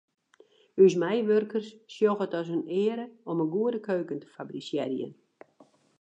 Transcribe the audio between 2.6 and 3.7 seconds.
eare om in